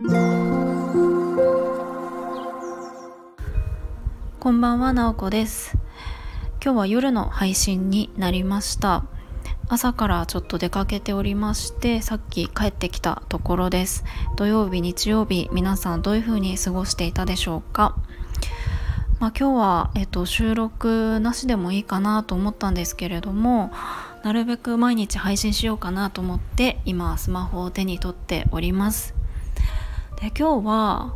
[0.00, 0.10] こ
[4.52, 5.76] んばんは、なおこです。
[6.62, 9.02] 今日は夜の配信になりました。
[9.68, 14.04] 朝からちょっと出かけておりまして、さっき帰ってきたところです。
[14.36, 17.96] 土曜日、日曜日、皆さんどういう風に過ごしていたでしょうか？
[19.18, 23.72] まあ、今日は、えっと、収録なしでもいいかなと思ったんですけれども
[24.22, 29.16] なるべく毎日配信しようかなと思って今スマホを手に取っております
[30.20, 31.14] で今日は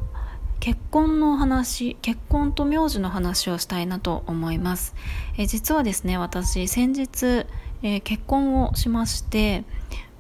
[0.61, 4.95] 結婚の話結婚と名字の話をしたいなと思います。
[5.37, 7.47] え実はですね私先日、
[7.83, 9.65] えー結婚をしまして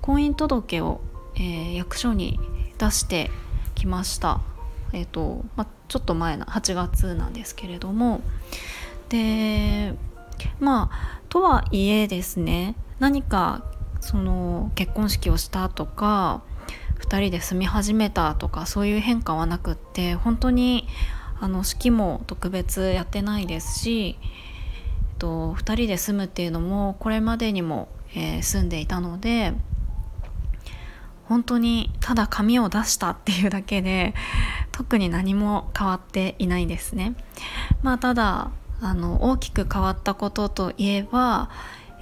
[0.00, 1.00] 婚姻届を、
[1.36, 2.40] えー役所に
[2.78, 3.30] 出して
[3.76, 4.40] きました。
[4.92, 8.20] えっ、と、ま、ちょっと前な8月なんですけれども。
[9.10, 9.94] で
[10.58, 13.62] まあとはいえですね何か
[14.00, 16.42] その結婚式をしたとか
[17.02, 20.86] 2人で住み始めたとかそういう変化はなくって本当に
[21.40, 29.52] あの式も特別やってないですし、えっと、2人で住むっていうのもこれまでにも、えー住んでいたので
[31.24, 34.14] 本当にただ紙を出したっていうだけで
[34.70, 37.14] 特に何も変わっていないですね。
[37.82, 41.50] まあ、ただあの大きく変わったことといえば、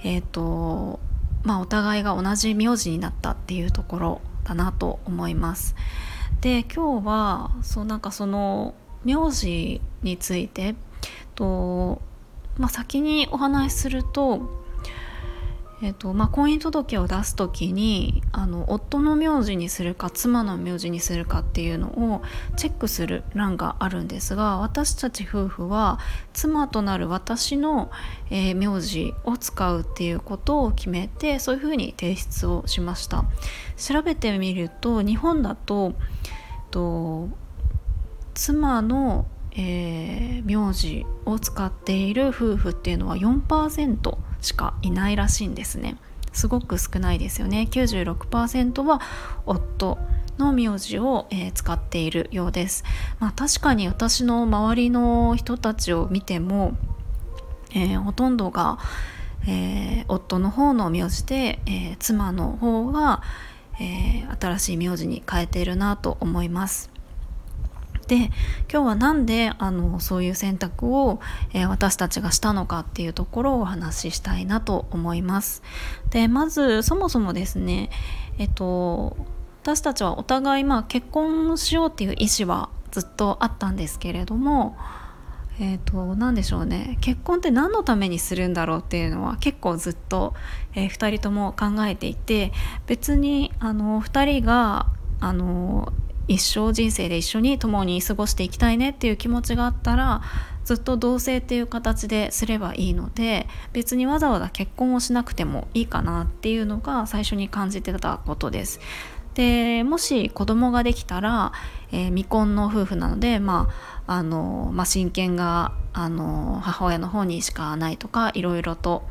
[0.03, 0.99] えーと
[1.43, 5.75] まあ、お互いが同じ名字になったっていうところだなと思います。
[6.41, 10.75] で今日はそうなんかその名字について
[11.35, 12.01] と、
[12.57, 14.60] まあ、先にお話しすると,、
[15.83, 22.21] えーとまあ、婚姻届を出す時にあの夫の名字にするか妻の名字にするかっていうのを
[22.55, 25.99] チェックする欄があるんですが私たち夫婦は
[26.33, 27.89] 妻となる私の、
[28.29, 33.25] えー名字を使うっていうことを決めてそういうふうに提出をしました。
[33.75, 35.93] 調べてみると日本だと
[36.69, 37.29] と
[38.35, 45.97] 妻の、えー名字を使っている夫婦っていうのは4%しかいないらしいんですね。
[46.33, 47.67] すごく少ないですよね。
[47.69, 49.01] 96%は
[49.45, 49.97] 夫
[50.37, 52.83] の名字を、えー使っているようです。
[53.19, 56.73] まあ確かに私の周りの人たちを見ても、
[57.73, 58.79] えーほとんどが、
[59.47, 63.21] えー夫の方の名字で、えー妻の方が、
[63.79, 66.90] えー新しい名字に変えているなと思います。
[68.11, 68.31] で今
[68.67, 71.21] 日はなんであのそういう選択を、
[71.53, 75.63] えー私たちがしたのかっていうところをお話ししたいなと思います。
[76.09, 77.89] でまずそもそもですね
[78.37, 79.15] えっと
[79.63, 84.75] 私たちはお互いまあ結婚しようっていう意思はずっとあったんですけれども
[85.61, 90.33] えー、と何でしょうね結婚って何のためにするんだろうっていうのは結構ずっと、
[90.73, 92.51] え2人とも考えていて
[92.87, 94.87] 別にあの2人が
[95.19, 95.93] あの
[96.27, 100.21] 一生人生で一緒に共に過ごしていきたいねっていう気持ちがあったら
[100.63, 108.79] ずっと同棲っていう形ですればいいので別にわざわざ結婚をしなくてもいいかなっていうのが最初に感じてたことです。
[109.33, 111.53] でもし子供ができたら、
[111.91, 113.69] えー未婚の夫婦なので、ま
[114.05, 119.03] ああのまあ、親権があの母親の方にしかないとかいろいろと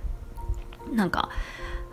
[0.92, 1.30] なんか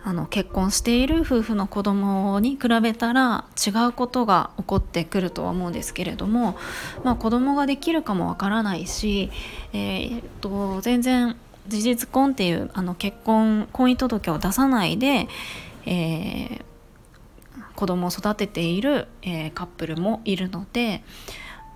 [0.08, 6.56] あの結婚している夫婦の子供に比べたら違うことが起こってくるとは思うんですけれども、
[7.04, 9.30] まあ、子供ができるかもわからないし、
[9.74, 11.36] えーっと全然
[11.66, 15.28] 事実婚っていうあの結婚婚姻届を出さないで、
[15.84, 16.62] えー
[17.76, 21.04] 子供を育てている、えーカップルもいるので、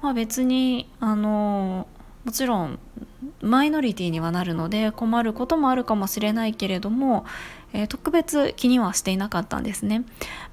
[0.01, 1.87] まあ、別にあの
[2.25, 2.79] もちろん
[3.41, 7.25] マイノリティにはなるので困ることもあるかもしれないけれども、
[7.73, 10.05] えー特別気にはしていなかったんですね。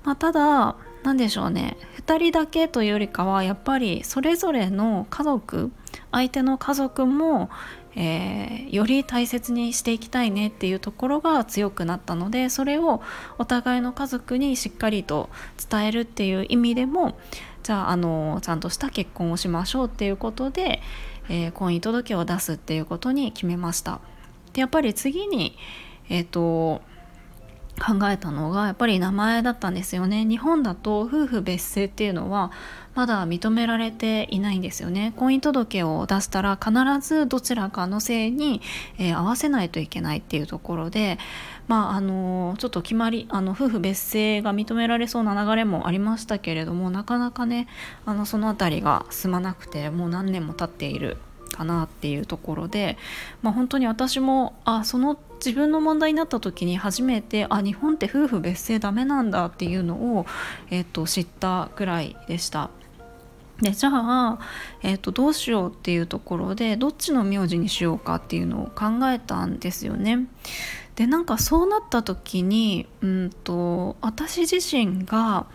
[0.03, 5.71] まあ、ただ何でしょうね2人だけというよりかはやっぱりそれぞれの家族
[6.11, 7.49] 相手の家族も、
[7.95, 13.01] えーより大切にしていきたいねっていうところが強くなったのでそれを
[13.39, 15.29] お互いの家族にしっかりと
[15.69, 17.17] 伝えるっていう意味でも
[17.63, 20.81] じゃああのちゃんとした結婚をしましょうっていうことで、
[21.29, 24.01] えー婚姻届を出すっていうことに決めました。
[24.53, 25.57] でやっぱり次に、
[26.09, 26.81] えー、と
[27.79, 30.25] 考えたのがやっぱり名前だったんですよね。
[30.25, 32.51] 日本だと夫婦別姓っていうのは
[32.95, 35.13] まだ認められていないんですよね。
[35.15, 36.73] 婚姻届を出したら必
[37.07, 38.61] ずどちらかの姓に、
[38.97, 41.17] えー合わせないといけないっていうところで
[41.67, 47.67] まああのちょっと決まりあの夫婦別姓が認められそうな流れもありましたけれどもなかなかね
[48.05, 51.17] あのその辺りが進まなくてもう何年も経っている
[51.49, 52.97] かなっていうところで、
[53.41, 60.25] まあ、本当に私もあその自分の問題になった時に初めてあ日本って夫婦別姓ダメなんだっていうのを、
[60.69, 62.69] えっと知ったくらいでした。
[63.61, 64.39] でじゃあ、
[64.83, 70.27] えーと、どうしようっていうところでどっちの名字にしようかっていうのを考えたんですよね。
[70.95, 75.45] でなんかそうなった時にうんと私自身が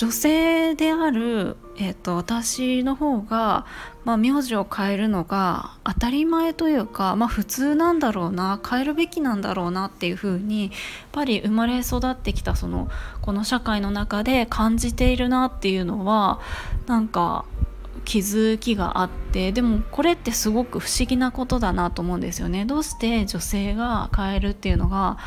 [0.00, 3.66] 女性である、えーと、私の方が、
[4.06, 10.72] まあ、名字を変えるのが当たり前というか、まあ、普通なんだろうな変えるべきなんだろうなっていうふうにやっ
[11.12, 12.88] ぱり生まれ育ってきたその
[13.20, 16.40] この社会の中で感じているなっていうのは
[16.86, 17.44] なんか
[18.06, 22.64] 気づきがあってでもこれってすごく不思議なことだなと思うんですよね。
[22.64, 25.18] どうして女性が変えるっていうのが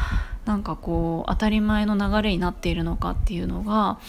[0.45, 3.99] なんかこう当たり前の流れになっているのかっていうのが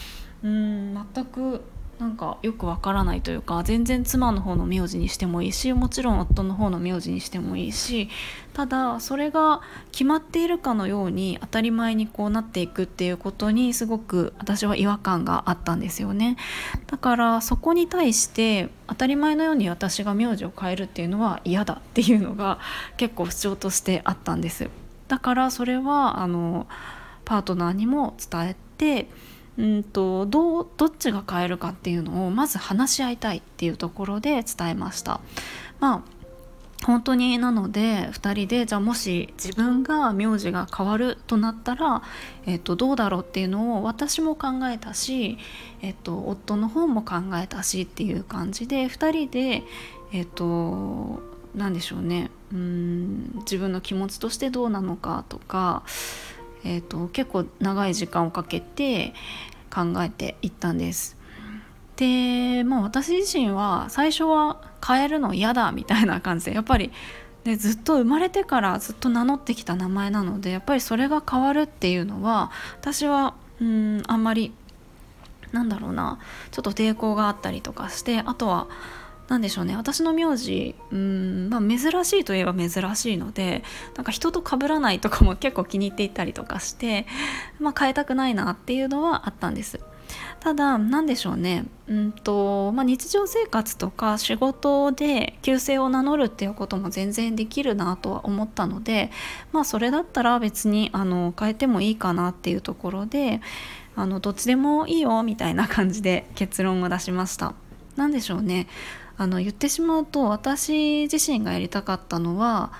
[0.45, 1.61] うん全く
[1.99, 8.09] なんかよくわからないというか全然妻の方の名字にしてもいいしもちろん夫の方の名字にしてもいいし
[8.53, 9.61] ただそれが
[9.91, 16.35] 決まっているかのように当たり前にこうなっていくっていうことにすごく私は違和感があったんですよね。
[16.87, 22.59] だからそこに対して当たり前のように私が名字を変えるっていうのは嫌だっていうのが
[22.97, 24.69] 結構主張としてあったんです。
[25.07, 26.67] だからそれはあの
[27.23, 29.07] パートナーにも伝えて
[29.57, 35.21] うんとどうどっちが変えるかっていうのをまず話し合いたいっていうところで伝えました。
[35.79, 36.15] まあ
[36.83, 42.03] 本当になので2人でじゃあもし自分が名字が変わるとなったら、
[42.45, 45.39] えっと、どうだろうっていうのを私も考えたし、
[45.81, 49.63] えっと、夫の方も考えたしっていう感じで2人で
[50.11, 51.23] えっと
[51.55, 55.83] 何でしょうねうん自分の気持ちとしてどうなのかとか
[56.65, 59.13] えーと、結構長い時間をかけて
[59.73, 61.15] 考えていったんです。
[61.95, 66.91] で、まあ、私自身は最初は変えるの嫌だみたいな感じでやっぱり
[67.45, 72.51] でずっと生まれてからずっと名乗ってきた名前なのでやっぱりそれが変わるっていうのは
[72.81, 74.51] 私はうんあんまり
[75.51, 76.19] なんだろうな
[76.51, 78.67] ちょっと抵抗があったりとかしてあとは
[79.27, 83.63] 何でしょうね私の名字うん、まあ、珍しいといえば珍しいので
[83.95, 87.07] なんか人と被らないとかも結構気に入っていたりとかして、
[87.59, 89.79] まあ、変えたくないなっていうのはあったんです。
[90.39, 99.09] ただ何でしょうねうんと、まあ、日常生活とか仕事で旧姓を名乗るっていうことも全然できるなとは思ったので
[99.51, 103.41] まあそれだったら別にあの変えてもいいかなっていうところで
[103.95, 107.55] あのどっちでもいいよみたいな感じで結論を出しました。
[107.95, 108.67] 何でしょうね
[109.17, 112.71] あの言ってしまうと私自身がやりたかったのは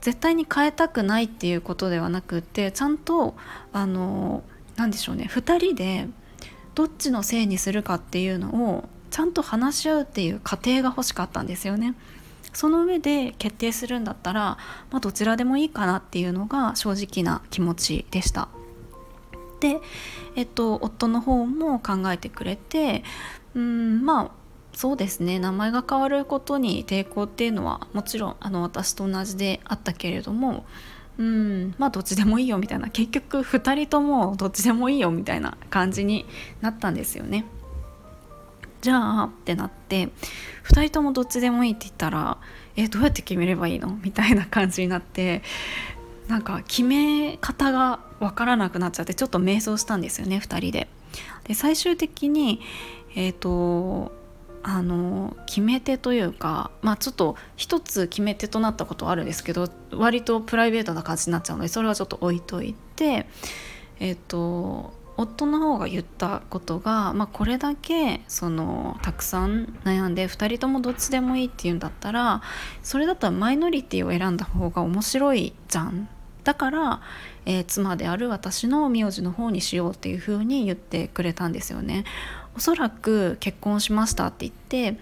[0.00, 3.34] 絶対に変えたくないっていうことではなくってちゃんと
[3.72, 4.42] あの
[4.76, 6.08] 何でしょうね2人で
[6.74, 11.94] どっちのせいにするかっていうのをちゃんと話し合うっていう過程が欲しかったんですよね。
[12.52, 14.58] その上で決定するんだったら、
[14.90, 18.48] まあ、どちらでもいいかなっていうのが正直な気持ちでした。
[19.60, 19.80] で、
[20.36, 23.04] えっと、夫の方も考えてくれて
[23.54, 24.30] うんまあ
[24.76, 30.66] そうですね名前が変わることに抵抗っていうのはもちろんあの私と同じであったけれども
[31.16, 36.26] うんまあどっちでもいいよみたいな結局2人ともどっちでもいいよみたいな感じに
[36.60, 37.46] なったんですよね。
[38.82, 40.10] じゃあってなって
[40.64, 42.36] 2人ともどっちでもいいって言ったら
[42.76, 43.98] えどうやって決めればいいの？
[44.02, 45.42] みたいな感じになって
[46.28, 50.88] なんか決め方が分からなくなっちゃってちょっと迷走したんですよね2人で。
[51.44, 52.60] で最終的に
[53.14, 54.25] えっ、ー、と
[54.68, 63.26] あの決め手というかまあちょっと一つ決め手となったことはあるんですけど割とプライベートな感じになっちゃうのでそれはちょっと置いといて
[64.00, 72.42] えっ、と夫の方が言ったことが、まあ、これだけそのたくさん悩んで2人ともどっちでもいいっていうんだったら
[72.82, 76.08] それだったらマイノリティを選んだ方が面白いじゃん。
[76.46, 77.00] だから、
[77.46, 82.04] えー、妻である私の名字の方にしようっていう風に言ってくれたんですよね。
[82.56, 85.00] おそらく結婚しましたって言って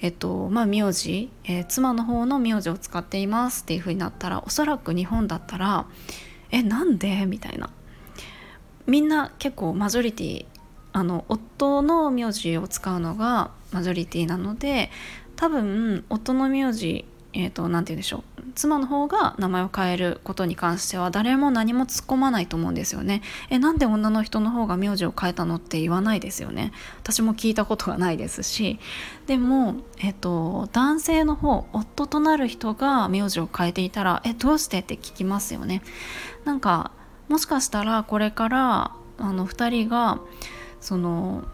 [0.00, 5.86] えっとまあ名字、えー、妻の方の名字を使っていますっていう風になったらおそらく日本だったら
[6.50, 7.26] えなんで？
[7.26, 7.70] みたいな
[8.86, 10.46] みんな結構マジョリティ
[10.92, 14.90] あの夫の名字を使うのがマジョリティなので
[15.36, 23.22] 多分夫の名字えーと、なて言うんでしょう妻の方が名前を変えることに関しては誰も何も突っ込まないと思うんですよね。
[23.50, 26.72] えなんで女の人の方が名字を変えたのって言わないですよね。
[27.00, 28.78] 私も聞いたことがないですし
[29.26, 35.82] でも、えーと、男性の方夫となる人が名字を変えていたらえどうしてって聞きますよね。
[36.44, 36.92] なんか
[37.28, 40.20] もしかしたらこれからあの2人が
[40.80, 41.44] その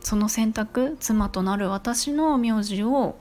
[0.00, 3.16] その選択妻となる私の名字を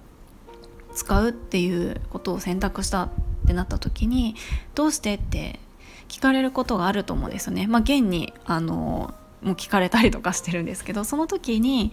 [0.98, 3.10] 使うっていうことを選択したっ
[3.46, 4.36] てなった時に
[4.74, 5.60] どうしてって
[6.08, 7.68] 聞かれることがあると思うんですよね。
[7.68, 9.14] まあ、現にあの
[9.44, 11.92] も聞かれたりとかしてるんですけどその時に、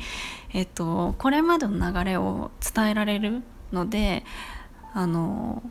[0.54, 4.24] えっと、これまでの流れを伝えられるので
[4.94, 5.62] あの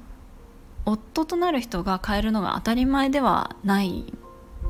[0.85, 4.05] 夫となる人が変えるのが当たり前ではない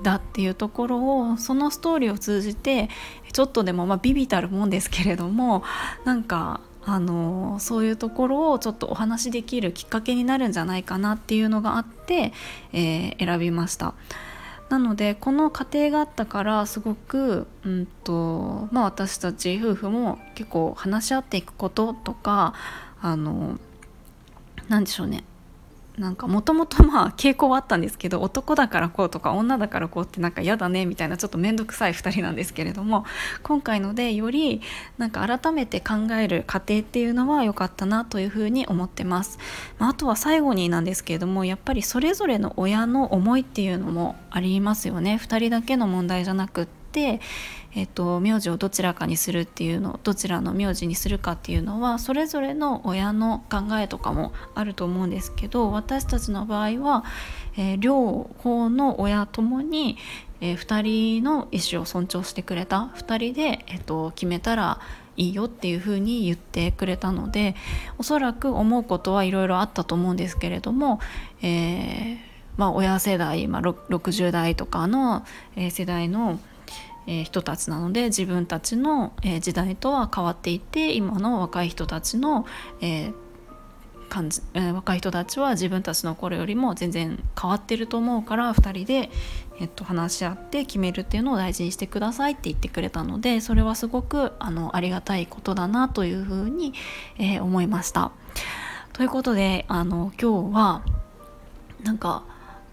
[0.03, 2.89] だっていうところをそのストーリーを通じて
[3.34, 5.63] ちょっとでもまあビビたるもんですけれども
[6.05, 12.34] なんかあのそういうところをちょっとお話しできるきっかけになるんじゃないかなっていうのがあって、
[12.74, 13.94] えー、選びました。
[14.70, 22.56] なのでこの過程があったからすごく、うんとまあ、私たち夫婦も結構話し合っていくこととか
[23.00, 23.60] あの
[24.70, 25.25] 何でしょうね
[25.97, 33.05] なんかもともとまあ傾向はあったんですけど男だからこうとか女だからこうってなんか嫌だねみたいなちょっと面倒くさい2人なんですけれども
[33.43, 34.62] 今回のでより
[34.97, 39.38] なんか改めて考える過程っていうのは良かったなというふうに思ってます、
[39.77, 45.19] まあ、あとは最後になんですけれどもやっぱりそれぞれの親の思いっていうのもありますよね。
[45.21, 57.03] 2人だけの問題じゃなくって、えっと、名字をどちらかにするっていうのどちらの名字にするかっていうのはそれぞれの親の考えとかもあると思うんですけど私たちの場合は、
[57.57, 59.97] えー、両方の親ともに、
[60.39, 60.81] えー、2
[61.19, 64.79] 人の意思を尊重してくれた2人で、えっと、決めたら
[65.17, 67.55] いいよっていうふうに言ってくれたので
[67.97, 71.00] おそらく思うことはいろいろあったと思うんですけれども、
[71.41, 75.25] えーまあ、親世代、まあ、60代とかの、
[75.71, 76.39] 世代の
[77.07, 82.45] え、人たちなので自分たちの、え、時代とは変わっていて今の若い人たちの、
[82.81, 83.13] えー
[84.13, 89.10] 感じえ、若い人たちは自分たちの頃よりも全然変わってると思うから2人で、
[89.60, 96.74] えっと、話し合って決めるっていうのを大事にしてくださいって言ってくれたのでそれはすごくあのありがたいことだなというふうに、
[97.17, 98.12] えー、思いました。
[98.93, 100.83] ということであの今日は
[101.81, 102.24] なんか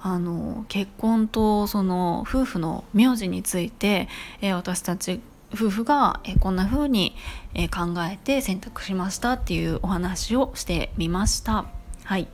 [0.02, 4.09] あの結婚とその夫婦の名字について、
[4.40, 5.21] えー、私たち
[5.52, 7.14] 夫婦が、えー、こんな風に、
[7.54, 11.66] えー、考えて選択しましたっていうお話をしてみました。
[12.04, 12.28] はい。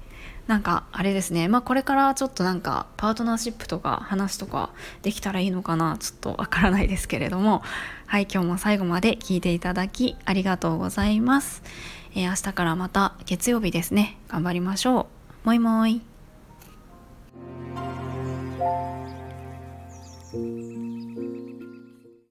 [0.47, 1.49] なんかあれですね。
[1.49, 4.71] まあこれからちょっとなんかパートナーシップとか話とか
[5.03, 5.97] できたらいいのかな。
[5.99, 7.63] ちょっとわからないですけれども。
[8.07, 11.65] はい今日も最後まで聞いていただきありがとうございます、
[12.15, 14.19] えー、明日からまた月曜日ですね。
[14.29, 15.09] 頑張りましょ
[15.45, 15.47] う。
[15.47, 16.16] もいもい。